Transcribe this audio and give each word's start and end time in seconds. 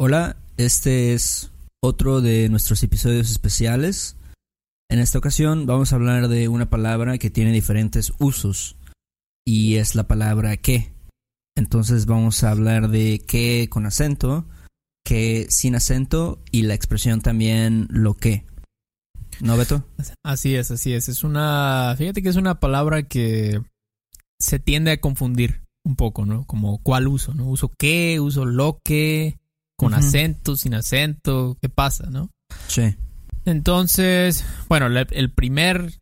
Hola, 0.00 0.36
este 0.56 1.12
es 1.12 1.50
otro 1.82 2.20
de 2.20 2.48
nuestros 2.48 2.84
episodios 2.84 3.32
especiales. 3.32 4.16
En 4.88 5.00
esta 5.00 5.18
ocasión 5.18 5.66
vamos 5.66 5.92
a 5.92 5.96
hablar 5.96 6.28
de 6.28 6.46
una 6.46 6.70
palabra 6.70 7.18
que 7.18 7.30
tiene 7.30 7.50
diferentes 7.50 8.12
usos 8.20 8.76
y 9.44 9.74
es 9.74 9.96
la 9.96 10.06
palabra 10.06 10.56
que. 10.56 10.92
Entonces 11.56 12.06
vamos 12.06 12.44
a 12.44 12.52
hablar 12.52 12.90
de 12.90 13.18
que 13.26 13.66
con 13.68 13.86
acento, 13.86 14.46
que 15.04 15.48
sin 15.50 15.74
acento 15.74 16.44
y 16.52 16.62
la 16.62 16.74
expresión 16.74 17.20
también 17.20 17.88
lo 17.90 18.14
que. 18.14 18.46
¿No, 19.40 19.56
Beto? 19.56 19.84
Así 20.22 20.54
es, 20.54 20.70
así 20.70 20.92
es. 20.92 21.08
Es 21.08 21.24
una. 21.24 21.92
Fíjate 21.98 22.22
que 22.22 22.28
es 22.28 22.36
una 22.36 22.60
palabra 22.60 23.02
que 23.08 23.64
se 24.40 24.60
tiende 24.60 24.92
a 24.92 25.00
confundir 25.00 25.62
un 25.84 25.96
poco, 25.96 26.24
¿no? 26.24 26.46
Como 26.46 26.78
cuál 26.84 27.08
uso, 27.08 27.34
¿no? 27.34 27.48
Uso 27.48 27.72
qué, 27.76 28.20
uso 28.20 28.44
lo 28.44 28.78
que, 28.84 29.37
con 29.78 29.94
acento, 29.94 30.56
sin 30.56 30.74
acento, 30.74 31.56
¿qué 31.62 31.68
pasa, 31.68 32.10
no? 32.10 32.30
Sí. 32.66 32.96
Entonces, 33.44 34.44
bueno, 34.68 34.86
el 34.86 35.30
primer. 35.30 35.94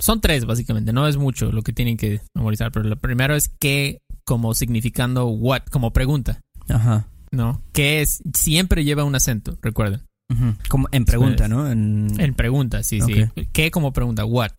Son 0.00 0.20
tres, 0.20 0.44
básicamente, 0.46 0.92
no 0.92 1.08
es 1.08 1.16
mucho 1.16 1.50
lo 1.50 1.62
que 1.62 1.72
tienen 1.72 1.96
que 1.96 2.20
memorizar, 2.34 2.70
pero 2.70 2.88
lo 2.88 2.96
primero 2.96 3.34
es 3.34 3.48
qué, 3.48 4.00
como 4.24 4.54
significando 4.54 5.26
what, 5.26 5.62
como 5.72 5.92
pregunta, 5.92 6.40
Ajá. 6.68 7.08
¿no? 7.32 7.60
Que 7.72 8.00
es, 8.00 8.22
siempre 8.32 8.84
lleva 8.84 9.02
un 9.02 9.16
acento, 9.16 9.58
recuerden. 9.60 10.02
Ujú. 10.30 10.54
Como 10.68 10.88
en 10.92 11.04
pregunta, 11.04 11.48
¿no? 11.48 11.68
En, 11.70 12.12
En 12.18 12.34
pregunta, 12.34 12.82
sí, 12.84 13.00
sí. 13.00 13.24
¿Qué 13.52 13.70
como 13.70 13.92
pregunta? 13.92 14.24
What. 14.24 14.52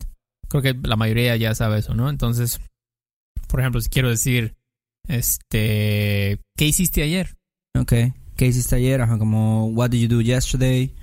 Creo 0.48 0.62
que 0.62 0.74
la 0.82 0.96
mayoría 0.96 1.36
ya 1.36 1.54
sabe 1.54 1.78
eso, 1.78 1.94
¿no? 1.94 2.10
Entonces, 2.10 2.60
por 3.48 3.60
ejemplo, 3.60 3.80
si 3.80 3.88
quiero 3.88 4.10
decir, 4.10 4.56
este, 5.08 6.40
¿qué 6.56 6.66
hiciste 6.66 7.02
ayer? 7.02 7.36
Ok. 7.78 7.92
¿Qué 8.40 8.46
hiciste 8.46 8.74
ayer? 8.76 9.02
Ajá, 9.02 9.18
como 9.18 9.66
What 9.66 9.90
did 9.90 10.00
you 10.00 10.08
do 10.08 10.22
yesterday? 10.22 10.94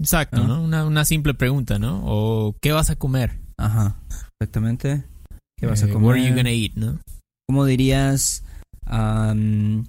Exacto. 0.00 0.42
¿no? 0.42 0.62
Una, 0.62 0.86
una 0.86 1.04
simple 1.04 1.34
pregunta, 1.34 1.78
¿no? 1.78 2.00
O 2.06 2.56
¿qué 2.62 2.72
vas 2.72 2.88
a 2.88 2.96
comer? 2.96 3.38
Ajá. 3.58 4.00
Exactamente. 4.40 5.04
¿Qué 5.58 5.66
vas 5.66 5.82
a 5.82 5.86
Eh, 5.86 5.92
comer? 5.92 6.06
What 6.08 6.14
are 6.16 6.26
you 6.26 6.34
gonna 6.34 6.50
eat, 6.50 6.72
no? 6.76 6.98
¿Cómo 7.46 7.66
dirías? 7.66 8.42
um, 8.90 9.84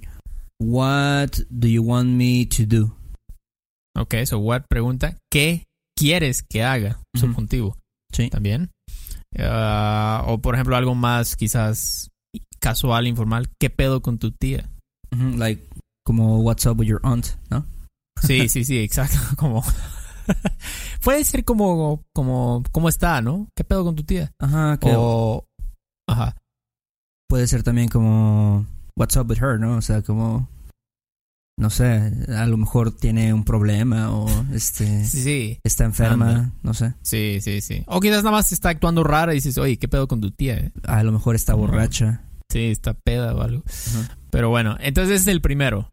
what 0.59 1.29
do 1.49 1.69
you 1.69 1.81
want 1.81 2.09
me 2.09 2.45
to 2.47 2.65
do? 2.65 2.93
Ok, 3.97 4.15
so 4.25 4.39
what 4.39 4.63
pregunta, 4.69 5.15
¿qué 5.31 5.63
quieres 5.97 6.43
que 6.43 6.63
haga? 6.63 6.99
Subjuntivo, 7.15 7.77
Sí. 8.11 8.29
también. 8.29 8.71
Ah, 9.37 10.25
o 10.27 10.39
por 10.39 10.55
ejemplo, 10.55 10.75
algo 10.75 10.95
más 10.95 11.37
quizás 11.37 12.09
casual, 12.59 13.07
informal, 13.07 13.47
¿qué 13.57 13.69
pedo 13.69 14.01
con 14.01 14.17
tu 14.19 14.31
tía? 14.31 14.69
Like, 15.11 15.65
como 16.09 16.39
what's 16.41 16.65
up 16.65 16.79
with 16.79 16.87
your 16.87 16.99
aunt, 17.03 17.27
¿no? 17.51 17.67
Sí, 18.19 18.49
sí, 18.49 18.63
sí, 18.65 18.79
exacto. 18.79 19.19
Como. 19.37 19.63
Puede 21.03 21.23
ser 21.23 21.45
como, 21.45 22.03
como, 22.15 22.63
¿cómo 22.71 22.89
está, 22.89 23.21
no? 23.21 23.47
¿Qué 23.55 23.63
pedo 23.63 23.83
con 23.83 23.95
tu 23.95 24.03
tía? 24.03 24.31
Ajá, 24.39 24.79
que 24.79 24.91
O. 24.97 25.45
Ajá. 26.07 26.35
puede 27.29 27.45
ser 27.45 27.61
también 27.61 27.89
como 27.89 28.65
what's 28.97 29.15
up 29.17 29.29
with 29.29 29.37
her, 29.37 29.59
¿no? 29.59 29.75
O 29.77 29.81
sea, 29.83 30.01
como 30.01 30.49
no 31.59 31.69
sé, 31.69 32.11
a 32.35 32.47
lo 32.47 32.57
mejor 32.57 32.91
tiene 32.91 33.31
un 33.35 33.43
problema 33.43 34.11
o 34.11 34.27
este 34.51 35.03
Sí, 35.05 35.21
sí. 35.21 35.59
está 35.63 35.83
enferma, 35.85 36.29
Anda. 36.29 36.51
no 36.63 36.73
sé. 36.73 36.95
Sí, 37.03 37.37
sí, 37.41 37.61
sí. 37.61 37.83
O 37.85 37.99
quizás 37.99 38.23
nada 38.23 38.35
más 38.37 38.51
está 38.51 38.69
actuando 38.69 39.03
rara 39.03 39.33
y 39.33 39.35
dices, 39.35 39.59
oye, 39.59 39.77
¿qué 39.77 39.87
pedo 39.87 40.07
con 40.07 40.21
tu 40.21 40.31
tía? 40.31 40.55
eh? 40.57 40.71
A 40.85 41.03
lo 41.03 41.11
mejor 41.11 41.35
está 41.35 41.53
borracha. 41.53 42.23
Sí, 42.51 42.71
está 42.71 42.93
peda 42.95 43.35
o 43.35 43.41
algo. 43.41 43.61
Ajá. 43.67 44.17
Pero 44.31 44.49
bueno, 44.49 44.75
entonces 44.79 45.21
es 45.21 45.27
el 45.27 45.41
primero. 45.41 45.91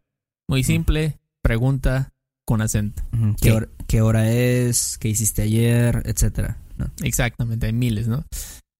Muy 0.49 0.63
simple, 0.63 1.17
pregunta 1.43 2.11
con 2.45 2.61
acento. 2.61 3.03
¿Qué, 3.41 3.51
hora, 3.51 3.67
qué 3.87 4.01
hora 4.01 4.31
es? 4.31 4.97
¿Qué 4.97 5.09
hiciste 5.09 5.41
ayer? 5.41 6.01
etcétera. 6.05 6.57
¿no? 6.77 6.89
Exactamente, 7.03 7.65
hay 7.65 7.73
miles, 7.73 8.07
¿no? 8.07 8.23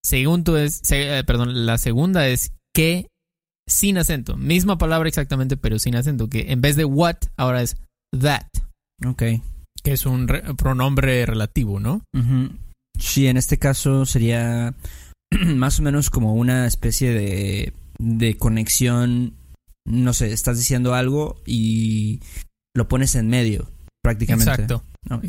Segundo 0.03 0.57
es, 0.57 0.79
se- 0.83 1.17
eh, 1.19 1.23
perdón, 1.23 1.65
la 1.65 1.77
segunda 1.77 2.27
es 2.27 2.51
que 2.73 3.07
sin 3.67 3.97
acento. 3.97 4.37
Misma 4.37 4.77
palabra 4.77 5.09
exactamente, 5.09 5.57
pero 5.57 5.79
sin 5.79 5.95
acento. 5.95 6.29
Que 6.29 6.51
en 6.51 6.61
vez 6.61 6.75
de 6.77 6.85
what, 6.85 7.17
ahora 7.35 7.61
es 7.61 7.75
that, 8.17 8.45
Ok. 9.05 9.23
que 9.83 9.91
es 9.91 10.05
un 10.05 10.27
re- 10.29 10.43
pronombre 10.55 11.25
relativo, 11.25 11.79
¿no? 11.81 12.01
Sí, 12.97 13.27
en 13.27 13.35
este 13.35 13.57
caso 13.57 14.05
sería 14.05 14.73
más 15.55 15.79
o 15.79 15.83
menos 15.83 16.09
como 16.09 16.33
una 16.35 16.65
especie 16.65 17.11
de, 17.11 17.73
de 17.99 18.37
conexión. 18.37 19.33
No 19.87 20.13
sé, 20.13 20.33
estás 20.33 20.57
diciendo 20.57 20.93
algo 20.93 21.41
y 21.45 22.19
lo 22.75 22.87
pones 22.87 23.15
en 23.15 23.29
medio, 23.29 23.69
prácticamente. 24.03 24.51
Exacto. 24.51 24.83
¿no? 25.09 25.21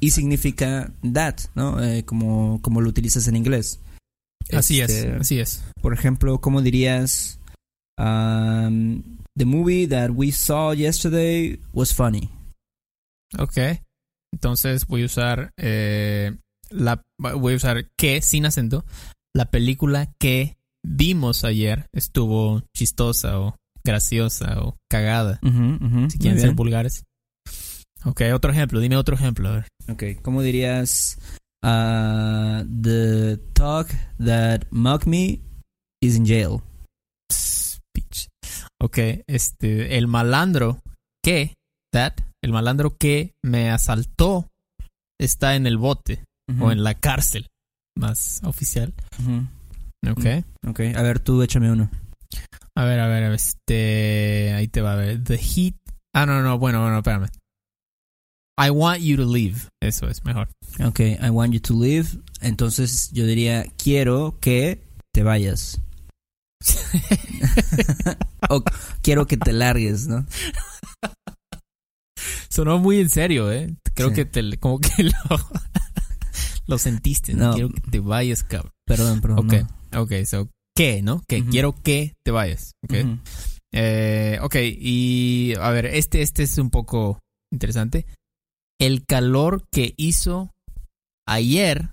Y- 0.00 0.10
significa 0.10 0.92
that, 1.12 1.36
¿no? 1.54 1.82
Eh, 1.82 2.04
como, 2.04 2.60
como 2.62 2.80
lo 2.80 2.88
utilizas 2.90 3.26
en 3.28 3.36
inglés. 3.36 3.80
Así 4.52 4.80
Este, 4.80 5.14
es, 5.14 5.20
así 5.20 5.38
es. 5.40 5.64
Por 5.80 5.94
ejemplo, 5.94 6.40
¿cómo 6.40 6.60
dirías? 6.62 7.38
um, 7.98 9.02
the 9.36 9.44
movie 9.44 9.86
that 9.86 10.10
we 10.10 10.30
saw 10.32 10.72
yesterday 10.74 11.58
was 11.72 11.94
funny. 11.94 12.28
Ok. 13.38 13.56
Entonces 14.34 14.86
voy 14.86 15.02
a 15.02 15.06
usar 15.06 15.52
eh, 15.56 16.36
la 16.70 17.02
voy 17.18 17.52
a 17.54 17.56
usar 17.56 17.86
que 17.96 18.20
sin 18.22 18.46
acento. 18.46 18.84
La 19.34 19.50
película 19.50 20.12
que 20.18 20.56
vimos 20.84 21.44
ayer 21.44 21.86
estuvo 21.92 22.62
chistosa 22.76 23.38
o 23.40 23.56
graciosa 23.84 24.62
o 24.62 24.76
cagada. 24.90 25.40
Si 26.08 26.18
quieren 26.18 26.40
ser 26.40 26.52
vulgares. 26.52 27.04
Ok, 28.04 28.22
otro 28.34 28.50
ejemplo. 28.50 28.80
Dime 28.80 28.96
otro 28.96 29.14
ejemplo. 29.14 29.48
A 29.48 29.52
ver. 29.52 29.68
Ok, 29.88 30.02
¿cómo 30.22 30.42
dirías? 30.42 31.18
Uh, 31.64 32.64
the 32.82 33.38
dog 33.54 33.86
that 34.18 34.66
mugged 34.70 35.06
me 35.06 35.40
is 36.02 36.16
in 36.16 36.26
jail. 36.26 36.60
Bitch. 37.94 38.28
Ok, 38.80 38.98
este, 39.28 39.96
el 39.96 40.08
malandro 40.08 40.80
que, 41.22 41.54
that, 41.92 42.14
el 42.42 42.52
malandro 42.52 42.96
que 42.96 43.34
me 43.44 43.70
asaltó 43.70 44.48
está 45.20 45.54
en 45.54 45.68
el 45.68 45.78
bote 45.78 46.24
o 46.58 46.72
en 46.72 46.82
la 46.82 46.94
cárcel, 46.94 47.46
más 47.96 48.40
oficial. 48.42 48.92
Ok. 50.10 50.26
Ok, 50.66 50.80
a 50.96 51.02
ver, 51.02 51.20
tú 51.20 51.40
échame 51.42 51.70
uno. 51.70 51.88
A 52.82 52.84
ver, 52.84 52.98
a 52.98 53.06
ver, 53.06 53.22
este, 53.32 54.52
ahí 54.56 54.66
te 54.66 54.80
va 54.80 54.94
a 54.94 54.96
ver. 54.96 55.22
The 55.22 55.38
heat. 55.38 55.74
Ah, 56.12 56.26
no, 56.26 56.42
no, 56.42 56.58
bueno, 56.58 56.80
bueno, 56.82 56.96
espérame. 56.98 57.28
I 58.58 58.70
want 58.70 59.02
you 59.02 59.16
to 59.16 59.24
leave. 59.24 59.68
Eso 59.80 60.08
es 60.08 60.24
mejor. 60.24 60.48
Ok, 60.84 60.98
I 60.98 61.30
want 61.30 61.54
you 61.54 61.60
to 61.60 61.74
leave. 61.80 62.08
Entonces 62.40 63.10
yo 63.12 63.24
diría, 63.24 63.64
quiero 63.78 64.36
que 64.40 64.82
te 65.12 65.22
vayas. 65.22 65.80
o 68.50 68.64
quiero 69.00 69.28
que 69.28 69.36
te 69.36 69.52
largues, 69.52 70.08
¿no? 70.08 70.26
Sonó 72.48 72.78
muy 72.80 72.98
en 72.98 73.10
serio, 73.10 73.52
¿eh? 73.52 73.76
Creo 73.94 74.08
Sí. 74.08 74.14
que 74.16 74.24
te, 74.24 74.58
como 74.58 74.80
que 74.80 75.04
lo, 75.04 75.12
lo 76.66 76.78
sentiste. 76.78 77.34
¿no? 77.34 77.46
No. 77.50 77.54
Quiero 77.54 77.68
que 77.70 77.80
te 77.80 78.00
vayas, 78.00 78.42
cabrón. 78.42 78.72
Perdón, 78.86 79.20
perdón. 79.20 79.38
Ok, 79.38 79.54
no. 79.92 80.02
ok, 80.02 80.12
so, 80.24 80.48
¿qué, 80.76 81.02
no? 81.02 81.22
Que 81.28 81.44
quiero 81.44 81.74
que 81.82 82.14
te 82.24 82.30
vayas. 82.30 82.72
Ok. 82.84 82.94
Eh, 83.74 84.38
ok, 84.42 84.56
y 84.60 85.54
a 85.60 85.70
ver, 85.70 85.86
este, 85.86 86.22
este 86.22 86.42
es 86.42 86.58
un 86.58 86.70
poco 86.70 87.18
interesante. 87.52 88.06
El 88.80 89.04
calor 89.06 89.64
que 89.72 89.94
hizo 89.96 90.50
ayer 91.26 91.90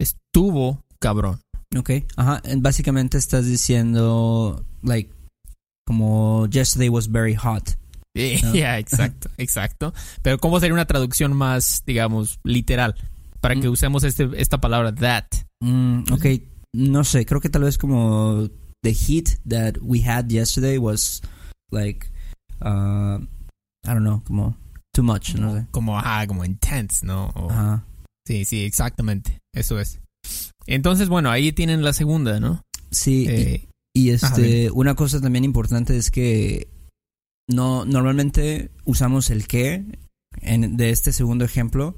estuvo 0.00 0.82
cabrón. 1.00 1.40
Ok, 1.76 1.90
ajá. 2.16 2.42
Básicamente 2.58 3.16
estás 3.18 3.46
diciendo, 3.46 4.64
like, 4.82 5.10
como 5.86 6.46
yesterday 6.48 6.88
was 6.88 7.10
very 7.10 7.34
hot. 7.34 7.70
No. 8.14 8.20
exacto, 8.54 9.30
exacto. 9.38 9.94
Pero 10.20 10.38
¿cómo 10.38 10.60
sería 10.60 10.74
una 10.74 10.84
traducción 10.86 11.34
más, 11.34 11.82
digamos, 11.86 12.38
literal? 12.44 12.94
Para 13.40 13.54
que 13.56 13.68
Mm. 13.68 13.72
usemos 13.72 14.04
este, 14.04 14.28
esta 14.36 14.60
palabra 14.60 14.94
that. 14.94 15.24
Mm, 15.60 16.12
ok, 16.12 16.26
no 16.74 17.04
sé, 17.04 17.26
creo 17.26 17.40
que 17.40 17.48
tal 17.50 17.62
vez 17.64 17.78
como 17.78 18.48
the 18.82 18.92
heat 18.94 19.38
that 19.48 19.76
we 19.80 20.02
had 20.04 20.28
yesterday 20.28 20.78
was 20.78 21.20
like, 21.70 22.06
uh, 22.60 23.18
I 23.18 23.88
don't 23.94 24.00
know, 24.02 24.22
como 24.24 24.56
too 24.94 25.02
much, 25.02 25.34
no 25.34 25.54
sé. 25.54 25.66
Como, 25.70 25.98
ajá, 25.98 26.26
como 26.26 26.44
intense, 26.44 27.04
¿no? 27.06 27.26
O- 27.34 27.50
Ajá. 27.50 27.84
Sí, 28.26 28.44
sí, 28.44 28.64
exactamente. 28.64 29.38
Eso 29.54 29.80
es. 29.80 30.00
Entonces, 30.66 31.08
bueno, 31.08 31.30
ahí 31.30 31.52
tienen 31.52 31.82
la 31.82 31.92
segunda, 31.92 32.38
¿no? 32.40 32.62
Sí, 32.90 33.24
y- 33.24 33.28
Eh, 33.28 33.68
y, 33.94 34.10
este, 34.10 34.70
una 34.70 34.94
cosa 34.94 35.20
también 35.20 35.44
importante 35.44 35.96
es 35.96 36.10
que 36.10 36.68
no, 37.50 37.84
normalmente 37.84 38.70
usamos 38.84 39.30
el 39.30 39.46
que 39.46 39.84
en, 40.40 40.76
de 40.76 40.90
este 40.90 41.12
segundo 41.12 41.44
ejemplo 41.44 41.96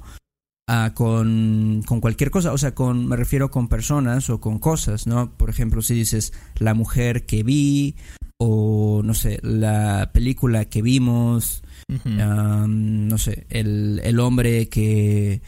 ah, 0.68 0.92
con, 0.94 1.82
con 1.86 2.00
cualquier 2.00 2.30
cosa, 2.30 2.52
o 2.52 2.58
sea, 2.58 2.74
con, 2.74 3.06
me 3.06 3.16
refiero 3.16 3.50
con 3.50 3.68
personas 3.68 4.30
o 4.30 4.40
con 4.40 4.58
cosas, 4.58 5.06
¿no? 5.06 5.36
Por 5.36 5.50
ejemplo, 5.50 5.82
si 5.82 5.94
dices 5.94 6.32
la 6.58 6.74
mujer 6.74 7.26
que 7.26 7.42
vi 7.42 7.96
o 8.38 9.02
no 9.04 9.14
sé, 9.14 9.38
la 9.42 10.10
película 10.12 10.64
que 10.66 10.82
vimos, 10.82 11.62
um, 12.04 13.08
no 13.08 13.18
sé, 13.18 13.46
el, 13.48 14.00
el 14.04 14.18
hombre 14.20 14.68
que 14.68 15.40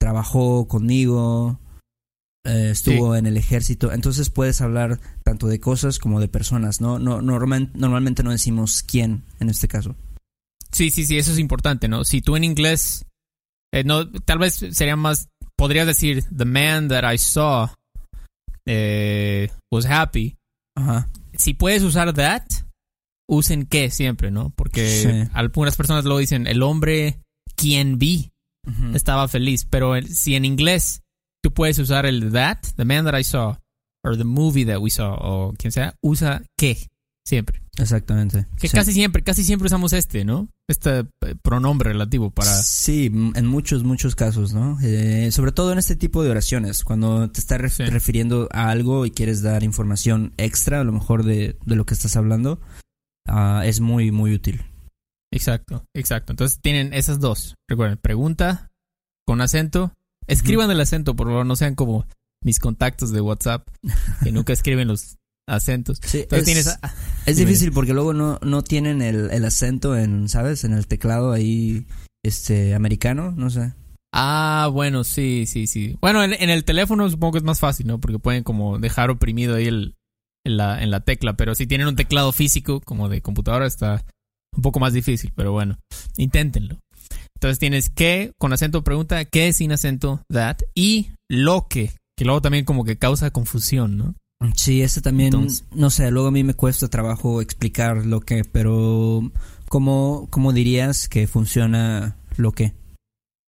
trabajó 0.00 0.68
conmigo, 0.68 1.58
eh, 2.46 2.70
estuvo 2.70 3.16
en 3.16 3.26
el 3.26 3.36
ejército. 3.36 3.92
Entonces 3.92 4.30
puedes 4.30 4.60
hablar 4.60 5.00
tanto 5.24 5.48
de 5.48 5.58
cosas 5.60 5.98
como 5.98 6.20
de 6.20 6.28
personas, 6.28 6.80
¿no? 6.80 6.98
no 6.98 7.20
normal- 7.20 7.72
normalmente 7.74 8.22
no 8.22 8.30
decimos 8.30 8.82
quién 8.82 9.24
en 9.40 9.50
este 9.50 9.68
caso. 9.68 9.96
Sí, 10.70 10.90
sí, 10.90 11.04
sí, 11.04 11.18
eso 11.18 11.32
es 11.32 11.38
importante, 11.38 11.88
¿no? 11.88 12.04
Si 12.04 12.20
tú 12.22 12.36
en 12.36 12.44
inglés, 12.44 13.04
eh, 13.72 13.84
no, 13.84 14.10
tal 14.10 14.38
vez 14.38 14.54
sería 14.72 14.96
más, 14.96 15.28
podrías 15.56 15.86
decir, 15.86 16.24
the 16.34 16.44
man 16.44 16.88
that 16.88 17.04
I 17.10 17.18
saw 17.18 17.68
eh, 18.66 19.48
was 19.70 19.86
happy. 19.86 20.36
Ajá. 20.76 21.08
Si 21.34 21.54
puedes 21.54 21.82
usar 21.82 22.12
that, 22.14 22.42
usen 23.28 23.66
que 23.66 23.90
siempre, 23.90 24.30
¿no? 24.30 24.50
Porque 24.50 24.88
Sí. 24.88 25.30
algunas 25.34 25.76
personas 25.76 26.04
luego 26.04 26.18
dicen, 26.18 26.46
el 26.46 26.62
hombre 26.62 27.18
quien 27.56 27.98
vi 27.98 28.32
estaba 28.94 29.28
feliz, 29.28 29.64
pero 29.64 29.96
el- 29.96 30.08
si 30.14 30.34
en 30.34 30.44
inglés 30.44 31.02
tú 31.42 31.52
puedes 31.54 31.78
usar 31.78 32.04
el 32.04 32.30
that, 32.32 32.58
the 32.76 32.84
man 32.84 33.04
that 33.06 33.18
I 33.18 33.24
saw, 33.24 33.56
or 34.04 34.16
the 34.18 34.24
movie 34.24 34.66
that 34.66 34.78
we 34.80 34.90
saw, 34.90 35.14
o 35.18 35.54
quien 35.54 35.72
sea, 35.72 35.94
usa 36.02 36.42
que 36.58 36.86
siempre. 37.28 37.62
Exactamente. 37.78 38.46
Que 38.58 38.68
Sí. 38.68 38.74
casi 38.76 38.92
siempre, 38.92 39.22
casi 39.22 39.44
siempre 39.44 39.66
usamos 39.66 39.92
este, 39.92 40.24
¿no? 40.24 40.48
Este 40.68 41.00
eh, 41.00 41.34
pronombre 41.42 41.90
relativo 41.92 42.30
para... 42.30 42.50
Sí, 42.62 43.06
en 43.06 43.46
muchos, 43.46 43.84
muchos 43.84 44.16
casos, 44.16 44.52
¿no? 44.52 44.78
Eh, 44.82 45.30
sobre 45.30 45.52
todo 45.52 45.72
en 45.72 45.78
este 45.78 45.94
tipo 45.94 46.24
de 46.24 46.30
oraciones, 46.30 46.82
cuando 46.82 47.30
te 47.30 47.38
estás 47.40 47.60
ref- 47.60 47.76
Sí. 47.76 47.84
refiriendo 47.84 48.48
a 48.52 48.70
algo 48.70 49.06
y 49.06 49.10
quieres 49.12 49.42
dar 49.42 49.62
información 49.62 50.32
extra, 50.38 50.80
a 50.80 50.84
lo 50.84 50.92
mejor 50.92 51.22
de, 51.24 51.56
de 51.64 51.76
lo 51.76 51.86
que 51.86 51.94
estás 51.94 52.16
hablando, 52.16 52.60
ah, 53.28 53.62
es 53.64 53.80
muy, 53.80 54.10
muy 54.10 54.34
útil. 54.34 54.62
Exacto, 55.32 55.84
exacto. 55.94 56.32
Entonces 56.32 56.58
tienen 56.60 56.92
esas 56.94 57.20
dos. 57.20 57.54
Recuerden, 57.68 57.98
pregunta 57.98 58.70
con 59.26 59.40
acento. 59.40 59.92
Escriban 60.26 60.70
el 60.70 60.80
acento, 60.80 61.14
por 61.14 61.28
favor, 61.28 61.46
no 61.46 61.54
sean 61.56 61.74
como 61.74 62.06
mis 62.42 62.58
contactos 62.58 63.10
de 63.12 63.20
WhatsApp, 63.20 63.68
que 64.24 64.32
nunca 64.32 64.52
escriben 64.52 64.88
los 64.88 65.16
acentos. 65.48 65.98
Sí, 66.04 66.20
Entonces 66.20 66.48
es, 66.48 66.64
tienes... 66.64 66.78
es 67.26 67.36
difícil 67.36 67.72
porque 67.72 67.94
luego 67.94 68.12
no, 68.12 68.38
no 68.42 68.62
tienen 68.62 69.02
el, 69.02 69.30
el 69.30 69.44
acento 69.44 69.96
en, 69.96 70.28
¿sabes? 70.28 70.64
En 70.64 70.72
el 70.72 70.86
teclado 70.86 71.32
ahí, 71.32 71.86
este, 72.24 72.74
americano, 72.74 73.32
no 73.32 73.50
sé. 73.50 73.72
Ah, 74.12 74.70
bueno, 74.72 75.04
sí, 75.04 75.44
sí, 75.46 75.66
sí. 75.66 75.96
Bueno, 76.00 76.22
en, 76.24 76.32
en 76.32 76.50
el 76.50 76.64
teléfono 76.64 77.08
supongo 77.10 77.32
que 77.32 77.38
es 77.38 77.44
más 77.44 77.60
fácil, 77.60 77.86
¿no? 77.86 78.00
Porque 78.00 78.18
pueden 78.18 78.42
como 78.42 78.78
dejar 78.78 79.10
oprimido 79.10 79.56
ahí 79.56 79.66
el, 79.66 79.94
en, 80.44 80.56
la, 80.56 80.82
en 80.82 80.90
la 80.90 81.00
tecla, 81.00 81.36
pero 81.36 81.54
si 81.54 81.66
tienen 81.66 81.88
un 81.88 81.96
teclado 81.96 82.32
físico 82.32 82.80
como 82.80 83.08
de 83.08 83.20
computadora 83.22 83.66
está 83.66 84.04
un 84.56 84.62
poco 84.62 84.80
más 84.80 84.92
difícil, 84.92 85.32
pero 85.34 85.52
bueno, 85.52 85.78
inténtenlo. 86.16 86.78
Entonces 87.36 87.58
tienes 87.58 87.90
que 87.90 88.32
con 88.38 88.52
acento 88.52 88.82
pregunta, 88.82 89.24
qué 89.24 89.52
sin 89.52 89.72
acento, 89.72 90.22
that, 90.32 90.56
y 90.74 91.10
lo 91.28 91.68
que, 91.68 91.92
que 92.16 92.24
luego 92.24 92.42
también 92.42 92.64
como 92.64 92.84
que 92.84 92.98
causa 92.98 93.30
confusión, 93.30 93.96
¿no? 93.96 94.14
Sí, 94.54 94.82
ese 94.82 95.00
también, 95.00 95.34
Entonces- 95.34 95.64
no 95.74 95.90
sé, 95.90 96.10
luego 96.10 96.28
a 96.28 96.32
mí 96.32 96.44
me 96.44 96.54
cuesta 96.54 96.88
trabajo 96.88 97.40
explicar 97.40 98.06
lo 98.06 98.20
que, 98.20 98.44
pero 98.44 99.32
¿cómo, 99.68 100.28
cómo 100.30 100.52
dirías 100.52 101.08
que 101.08 101.26
funciona 101.26 102.16
lo 102.36 102.52
que? 102.52 102.74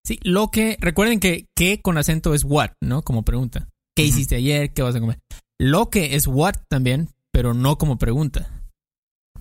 Sí, 0.05 0.19
lo 0.23 0.51
que, 0.51 0.77
recuerden 0.81 1.21
que 1.21 1.47
que 1.55 1.81
con 1.81 1.97
acento 1.99 2.35
es 2.35 2.45
what, 2.45 2.71
¿no? 2.83 3.03
Como 3.03 3.23
pregunta. 3.25 3.69
¿Qué 3.97 4.05
hiciste 4.05 4.37
ayer? 4.37 4.73
¿Qué 4.73 4.83
vas 4.83 4.97
a 4.97 5.01
comer? 5.01 5.19
Lo 5.61 5.91
que 5.91 6.17
es 6.17 6.27
what 6.27 6.55
también, 6.69 7.11
pero 7.33 7.55
no 7.55 7.77
como 7.79 7.99
pregunta. 7.99 8.51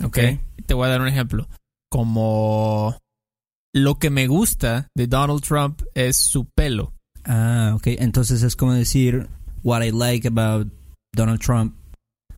¿Ok? 0.03 0.17
Te 0.65 0.73
voy 0.73 0.85
a 0.87 0.91
dar 0.91 1.01
un 1.01 1.07
ejemplo. 1.07 1.47
Como 1.89 2.97
lo 3.73 3.97
que 3.99 4.09
me 4.09 4.27
gusta 4.27 4.89
de 4.95 5.07
Donald 5.07 5.41
Trump 5.41 5.81
es 5.95 6.17
su 6.17 6.45
pelo. 6.45 6.93
Ah, 7.23 7.73
ok. 7.75 7.87
Entonces 7.87 8.43
es 8.43 8.55
como 8.55 8.73
decir, 8.73 9.27
what 9.63 9.83
I 9.83 9.91
like 9.91 10.27
about 10.27 10.71
Donald 11.13 11.39
Trump 11.39 11.75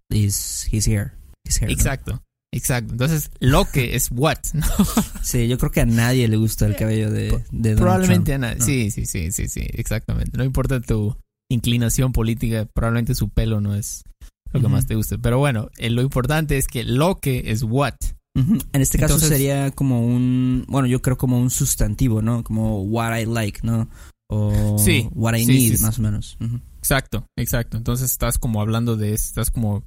is 0.10 0.68
his 0.72 0.88
hair. 0.88 1.14
His 1.46 1.62
hair, 1.62 1.70
¿no? 1.70 1.74
Exacto. 1.74 2.24
Exacto. 2.54 2.92
Entonces, 2.94 3.32
lo 3.40 3.66
que 3.66 3.96
es 3.96 4.10
what, 4.12 4.38
¿no? 4.54 4.66
Sí, 5.24 5.48
yo 5.48 5.58
creo 5.58 5.72
que 5.72 5.82
a 5.82 5.86
nadie 5.86 6.28
le 6.28 6.36
gusta 6.38 6.66
el 6.66 6.76
cabello 6.76 7.10
de, 7.10 7.30
de 7.52 7.76
Donald 7.76 7.80
Probablemente 7.80 8.34
a 8.34 8.38
nadie. 8.38 8.60
No. 8.60 8.66
Sí, 8.66 8.92
sí, 8.92 9.06
sí, 9.06 9.32
sí, 9.32 9.48
sí, 9.48 9.66
exactamente. 9.72 10.38
No 10.38 10.44
importa 10.44 10.82
tu 10.82 11.16
inclinación 11.50 12.12
política, 12.12 12.68
probablemente 12.74 13.16
su 13.16 13.30
pelo 13.30 13.62
no 13.62 13.76
es 13.76 14.04
lo 14.52 14.60
que 14.60 14.68
más 14.68 14.86
te 14.86 14.96
guste. 14.96 15.18
Pero 15.18 15.38
bueno, 15.38 15.70
eh, 15.78 15.90
lo 15.90 16.02
importante 16.02 16.58
es 16.58 16.68
que 16.68 16.84
lo 16.84 17.20
que 17.20 17.52
es 17.52 17.64
what. 17.64 17.96
Ujú. 18.38 18.58
En 18.74 18.82
este 18.82 18.98
caso 18.98 19.14
Entonces- 19.16 19.30
sería 19.38 19.72
como 19.72 20.06
un, 20.06 20.66
bueno, 20.68 20.88
yo 20.88 21.02
creo 21.02 21.18
como 21.18 21.40
un 21.40 21.50
sustantivo, 21.50 22.22
¿no? 22.22 22.44
Como 22.44 22.82
what 22.82 23.18
I 23.18 23.26
like, 23.26 23.62
¿no? 23.64 23.90
O 24.34 24.78
Sí, 24.80 25.10
what 25.14 25.36
I 25.36 25.44
sí, 25.46 25.52
need, 25.52 25.76
sí, 25.76 25.84
más 25.84 26.00
o 26.00 26.02
menos. 26.02 26.38
Exacto, 26.78 27.28
exacto. 27.38 27.78
Entonces 27.78 28.12
estás 28.12 28.38
como 28.38 28.62
hablando 28.62 28.96
de 28.96 29.14
eso, 29.14 29.26
estás 29.26 29.52
como 29.52 29.84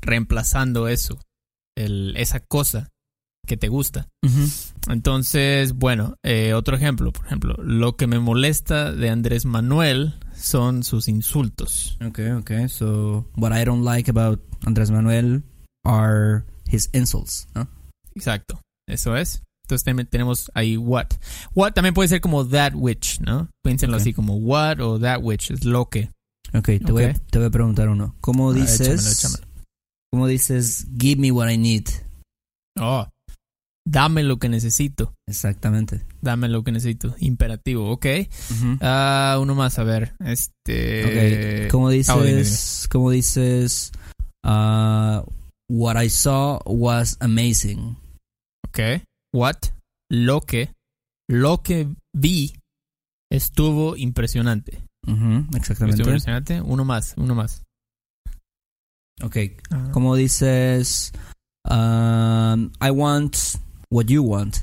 reemplazando 0.00 0.86
eso, 0.88 1.18
el, 1.76 2.16
esa 2.16 2.40
cosa 2.40 2.88
que 3.46 3.56
te 3.56 3.68
gusta. 3.68 4.06
Entonces, 4.88 5.72
bueno, 5.72 6.14
eh, 6.22 6.54
otro 6.54 6.76
ejemplo, 6.76 7.12
por 7.12 7.26
ejemplo, 7.26 7.56
lo 7.62 7.96
que 7.96 8.06
me 8.06 8.20
molesta 8.20 8.92
de 8.92 9.10
Andrés 9.10 9.44
Manuel 9.44 10.14
son 10.36 10.84
sus 10.84 11.08
insultos. 11.08 11.98
Okay, 12.00 12.30
okay. 12.30 12.68
So 12.68 13.28
what 13.36 13.52
I 13.52 13.64
don't 13.64 13.84
like 13.84 14.08
about 14.08 14.40
Andrés 14.64 14.92
Manuel 14.92 15.42
are 15.84 16.44
his 16.70 16.90
insults, 16.92 17.48
¿no? 17.54 17.68
Exacto, 18.14 18.60
eso 18.88 19.16
es. 19.16 19.42
Entonces 19.74 20.08
tenemos 20.10 20.50
ahí 20.54 20.76
what. 20.76 21.06
What 21.54 21.72
también 21.72 21.94
puede 21.94 22.08
ser 22.08 22.20
como 22.20 22.46
that 22.48 22.72
which, 22.74 23.20
¿no? 23.20 23.48
Piénsenlo 23.64 23.96
Ok. 23.96 24.00
así 24.02 24.12
como 24.12 24.36
what 24.36 24.80
o 24.80 24.98
that 24.98 25.20
which, 25.22 25.50
es 25.50 25.64
lo 25.64 25.88
que. 25.88 26.10
Okay, 26.52 26.80
te, 26.80 26.90
Voy, 26.90 27.04
a, 27.04 27.10
Ok. 27.10 27.16
te 27.30 27.38
voy 27.38 27.46
a 27.46 27.50
preguntar 27.50 27.88
uno. 27.88 28.16
¿Cómo 28.20 28.50
Ah, 28.50 28.54
dices? 28.54 28.80
échamelo, 28.80 29.10
échamelo. 29.10 29.46
¿Cómo 30.12 30.26
dices 30.26 30.86
give 30.98 31.20
me 31.20 31.30
what 31.30 31.48
I 31.50 31.56
need? 31.56 31.84
Oh, 32.80 33.06
dame 33.86 34.22
lo 34.24 34.38
que 34.38 34.48
necesito. 34.48 35.14
Exactamente. 35.28 36.04
Dame 36.20 36.48
lo 36.48 36.64
que 36.64 36.72
necesito. 36.72 37.14
Imperativo, 37.20 37.90
ok. 37.90 38.06
Ah, 38.80 39.38
uno 39.40 39.54
más, 39.54 39.78
a 39.78 39.84
ver. 39.84 40.14
Este. 40.24 41.66
Ok, 41.66 41.70
¿Cómo 41.70 41.90
dices? 41.90 42.10
ah, 42.10 42.18
dime, 42.20 42.42
dime. 42.42 42.56
¿Cómo 42.90 43.10
dices? 43.10 43.92
ah, 44.44 45.24
what 45.68 46.02
I 46.02 46.08
saw 46.10 46.58
was 46.66 47.16
amazing. 47.20 47.96
Ok. 48.68 49.02
What? 49.34 49.56
Lo 50.10 50.40
que. 50.40 50.72
Lo 51.28 51.62
que 51.62 51.88
vi 52.14 52.52
estuvo 53.30 53.96
impresionante. 53.96 54.82
Ujú, 55.06 55.14
Estuvo 55.42 55.56
exactamente. 55.56 56.02
impresionante. 56.02 56.60
Uno 56.60 56.84
más, 56.84 57.14
uno 57.16 57.34
más. 57.34 57.62
Ok, 59.22 59.36
Ah, 59.70 59.90
¿cómo 59.92 60.16
dices? 60.16 61.12
um, 61.68 62.70
I 62.80 62.90
want 62.90 63.36
what 63.90 64.06
you 64.06 64.22
want. 64.24 64.56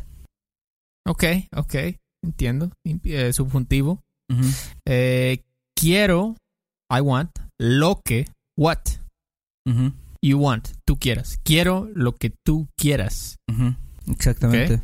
Ok, 1.08 1.24
ok. 1.56 1.76
Entiendo. 2.24 2.72
Eh, 2.86 3.32
subjuntivo. 3.34 4.02
Eh, 4.86 5.44
quiero. 5.80 6.36
I 6.92 7.00
want. 7.02 7.32
Lo 7.60 8.02
que. 8.04 8.28
What 8.58 8.80
you 10.22 10.40
want. 10.40 10.70
Tú 10.86 10.98
quieras. 10.98 11.40
Quiero 11.44 11.88
lo 11.96 12.14
que 12.16 12.34
tú 12.46 12.68
quieras. 12.78 13.38
ujú, 13.50 13.76
Exactamente. 14.08 14.82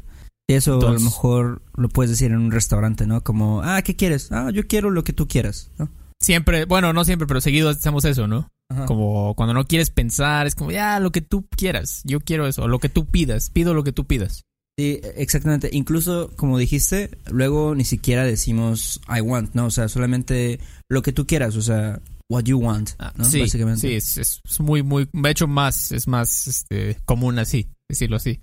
Y 0.50 0.56
eso 0.56 0.78
a 0.88 0.92
lo 0.94 1.00
mejor 1.00 1.62
lo 1.76 1.90
puedes 1.90 2.12
decir 2.12 2.32
en 2.32 2.38
un 2.40 2.52
restaurante, 2.52 3.08
¿no? 3.08 3.22
Como, 3.24 3.62
ah, 3.64 3.82
¿qué 3.82 3.96
quieres? 3.96 4.32
Ah, 4.32 4.52
yo 4.54 4.68
quiero 4.68 4.90
lo 4.90 5.04
que 5.04 5.14
tú 5.14 5.28
quieras, 5.28 5.72
¿no? 5.78 5.90
Siempre, 6.22 6.66
bueno, 6.66 6.94
no 6.94 7.04
siempre, 7.06 7.28
pero 7.28 7.42
seguido 7.42 7.70
hacemos 7.70 8.06
eso, 8.06 8.28
¿no? 8.28 8.50
Ajá. 8.70 8.86
Como 8.86 9.36
cuando 9.36 9.54
no 9.54 9.66
quieres 9.66 9.90
pensar, 9.90 10.48
es 10.48 10.56
como, 10.56 10.72
ya, 10.72 11.00
lo 11.00 11.12
que 11.12 11.22
tú 11.22 11.46
quieras. 11.56 12.02
Yo 12.06 12.20
quiero 12.22 12.48
eso. 12.48 12.68
Lo 12.68 12.80
que 12.80 12.90
tú 12.90 13.06
pidas. 13.06 13.50
Pido 13.50 13.74
lo 13.74 13.84
que 13.84 13.92
tú 13.92 14.06
pidas. 14.06 14.44
Sí, 14.80 15.00
exactamente. 15.16 15.70
Incluso, 15.72 16.32
como 16.36 16.58
dijiste, 16.58 17.12
luego 17.30 17.76
ni 17.76 17.84
siquiera 17.86 18.24
decimos 18.24 19.00
I 19.08 19.22
want, 19.22 19.54
¿no? 19.54 19.66
O 19.68 19.72
sea, 19.72 19.88
solamente 19.90 20.60
lo 20.90 21.02
que 21.04 21.12
tú 21.14 21.28
quieras, 21.28 21.56
o 21.56 21.62
sea, 21.62 22.02
what 22.30 22.44
you 22.46 22.58
want, 22.58 22.92
Ah, 23.00 23.14
¿no? 23.16 23.26
sí, 23.26 23.42
Básicamente. 23.42 23.82
sí, 23.82 23.94
es, 23.94 24.18
es- 24.18 24.40
es 24.50 24.60
muy, 24.60 24.82
muy, 24.82 25.08
de 25.12 25.30
hecho 25.30 25.48
más, 25.48 25.92
es 25.92 26.08
más 26.08 26.48
este, 26.48 26.98
común 27.06 27.38
así, 27.38 27.70
decirlo 27.90 28.16
así. 28.18 28.42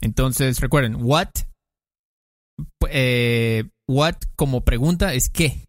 Entonces, 0.00 0.60
recuerden, 0.60 0.96
what, 1.00 1.28
eh, 2.88 3.64
what 3.88 4.16
como 4.36 4.62
pregunta 4.64 5.14
es 5.14 5.28
qué, 5.28 5.64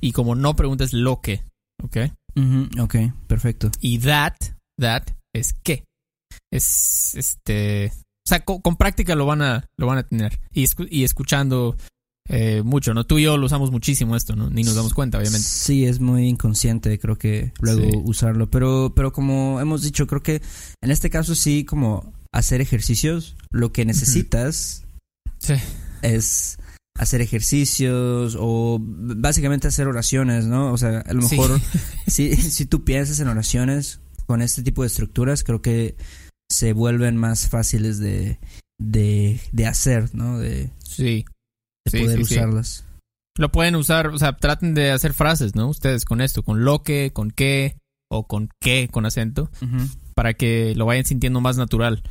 y 0.00 0.12
como 0.12 0.34
no 0.34 0.54
pregunta 0.56 0.84
es 0.84 0.92
lo 0.92 1.20
que, 1.20 1.42
¿ok? 1.82 1.96
ujú, 2.36 2.82
ok, 2.82 2.94
perfecto. 3.26 3.70
Y 3.80 3.98
that, 4.00 4.34
that 4.80 5.04
es 5.34 5.54
qué. 5.62 5.84
Es, 6.52 7.14
este, 7.14 7.86
o 7.88 8.28
sea, 8.28 8.44
co- 8.44 8.60
con, 8.60 8.76
práctica 8.76 9.14
lo 9.14 9.26
van 9.26 9.42
a, 9.42 9.64
lo 9.78 9.86
van 9.86 9.98
a 9.98 10.02
tener. 10.06 10.38
Y, 10.52 10.62
escu- 10.64 10.88
y 10.90 11.04
escuchando 11.04 11.76
eh, 12.28 12.62
mucho, 12.62 12.94
¿no? 12.94 13.04
Tú 13.04 13.18
y 13.18 13.22
yo 13.24 13.36
lo 13.36 13.46
usamos 13.46 13.70
muchísimo 13.70 14.14
esto, 14.16 14.36
¿no? 14.36 14.50
Ni 14.50 14.62
nos 14.62 14.74
damos 14.74 14.94
cuenta, 14.94 15.18
obviamente. 15.18 15.46
Sí, 15.46 15.84
es 15.86 15.98
muy 16.00 16.28
inconsciente, 16.28 16.98
creo 16.98 17.16
que 17.16 17.52
luego 17.60 17.82
Sí. 17.82 17.90
usarlo. 18.04 18.50
Pero, 18.50 18.92
pero 18.94 19.12
como 19.12 19.60
hemos 19.60 19.82
dicho, 19.82 20.06
creo 20.06 20.22
que 20.22 20.42
en 20.82 20.90
este 20.90 21.10
caso 21.10 21.34
sí, 21.34 21.64
como 21.64 22.12
hacer 22.38 22.60
ejercicios, 22.60 23.36
lo 23.50 23.72
que 23.72 23.84
necesitas 23.84 24.84
Sí. 25.38 25.54
es 26.02 26.58
hacer 26.98 27.20
ejercicios 27.20 28.36
o 28.38 28.78
básicamente 28.80 29.68
hacer 29.68 29.86
oraciones, 29.86 30.46
¿no? 30.46 30.72
O 30.72 30.78
sea, 30.78 31.00
a 31.00 31.12
lo 31.12 31.22
Sí. 31.22 31.36
mejor 31.36 31.60
si, 32.06 32.34
si 32.36 32.66
tú 32.66 32.84
piensas 32.84 33.20
en 33.20 33.28
oraciones 33.28 34.00
con 34.26 34.42
este 34.42 34.62
tipo 34.62 34.82
de 34.82 34.88
estructuras, 34.88 35.42
creo 35.44 35.62
que 35.62 35.96
se 36.50 36.72
vuelven 36.72 37.16
más 37.16 37.48
fáciles 37.48 37.98
de, 37.98 38.38
de, 38.80 39.40
de 39.52 39.66
hacer, 39.66 40.14
¿no? 40.14 40.38
De, 40.38 40.70
Sí. 40.82 41.24
de 41.86 41.90
Sí, 41.90 41.98
poder 42.04 42.16
sí, 42.24 42.34
usarlas. 42.34 42.84
Lo 43.36 43.52
pueden 43.52 43.76
usar, 43.76 44.08
o 44.08 44.18
sea, 44.18 44.36
traten 44.36 44.74
de 44.74 44.90
hacer 44.90 45.12
frases, 45.14 45.54
¿no? 45.54 45.68
Ustedes 45.68 46.04
con 46.04 46.20
esto, 46.20 46.42
con 46.42 46.64
lo 46.64 46.82
que, 46.82 47.12
con 47.12 47.30
qué, 47.30 47.76
o 48.10 48.26
con 48.26 48.48
qué, 48.60 48.88
con 48.90 49.06
acento, 49.06 49.50
para 50.14 50.34
que 50.34 50.74
lo 50.74 50.86
vayan 50.86 51.04
sintiendo 51.04 51.40
más 51.40 51.56
natural. 51.56 52.02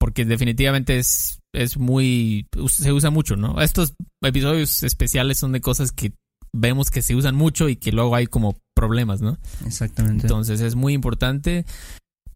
Porque 0.00 0.24
definitivamente 0.24 0.98
es, 0.98 1.40
es 1.52 1.76
muy, 1.76 2.48
se 2.68 2.90
usa 2.90 3.10
mucho, 3.10 3.36
¿no? 3.36 3.60
Estos 3.60 3.92
episodios 4.22 4.82
especiales 4.82 5.38
son 5.38 5.52
de 5.52 5.60
cosas 5.60 5.92
que 5.92 6.14
vemos 6.52 6.90
que 6.90 7.02
se 7.02 7.14
usan 7.14 7.36
mucho 7.36 7.68
y 7.68 7.76
que 7.76 7.92
luego 7.92 8.16
hay 8.16 8.26
como 8.26 8.56
problemas, 8.74 9.20
¿no? 9.20 9.36
Exactamente. 9.66 10.26
Entonces 10.26 10.62
es 10.62 10.74
muy 10.74 10.94
importante. 10.94 11.66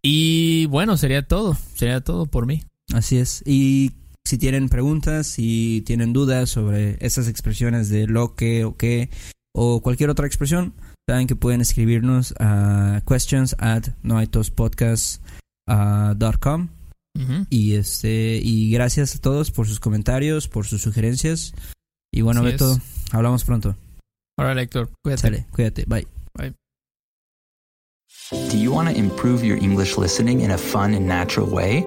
Y 0.02 0.66
bueno, 0.66 0.98
sería 0.98 1.26
todo, 1.26 1.56
sería 1.74 2.02
todo 2.02 2.26
por 2.26 2.46
mí. 2.46 2.62
Así 2.92 3.16
es. 3.16 3.42
Y 3.46 3.92
si 4.24 4.36
tienen 4.38 4.68
preguntas, 4.68 5.26
si 5.26 5.82
tienen 5.86 6.12
dudas 6.12 6.50
sobre 6.50 6.98
esas 7.04 7.26
expresiones 7.28 7.88
de 7.88 8.06
lo 8.06 8.34
que 8.34 8.64
o 8.64 8.76
qué 8.76 9.08
o 9.54 9.80
cualquier 9.80 10.10
otra 10.10 10.26
expresión, 10.26 10.74
saben 11.08 11.26
que 11.26 11.36
pueden 11.36 11.62
escribirnos 11.62 12.34
a 12.38 13.00
questions 13.06 13.56
at 13.58 13.88
noaitospodcast.com 14.02 16.68
Y 17.48 17.74
este 17.76 18.40
y 18.42 18.70
gracias 18.72 19.14
a 19.14 19.18
todos 19.20 19.50
por 19.52 19.68
sus 19.68 19.78
comentarios, 19.78 20.48
por 20.48 20.66
sus 20.66 20.82
sugerencias. 20.82 21.54
Y 22.12 22.22
bueno, 22.22 22.40
Así 22.40 22.50
Beto, 22.52 22.72
es. 22.72 22.78
hablamos 23.12 23.44
pronto. 23.44 23.76
Ahora, 24.36 24.60
Héctor, 24.60 24.90
cuídate. 25.02 25.22
Sale, 25.22 25.46
cuídate, 25.52 25.84
bye. 25.86 26.06
Do 28.50 28.56
you 28.56 28.72
want 28.72 28.88
to 28.88 28.96
improve 28.96 29.44
your 29.44 29.58
English 29.58 29.98
listening 29.98 30.40
in 30.40 30.50
a 30.50 30.58
fun 30.58 30.94
and 30.94 31.06
natural 31.06 31.46
way? 31.48 31.86